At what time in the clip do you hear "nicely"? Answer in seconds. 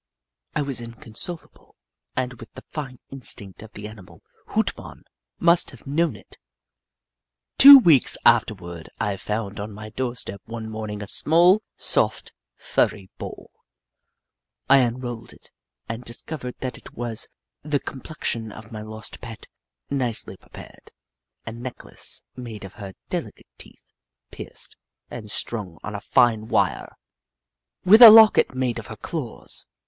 19.91-20.35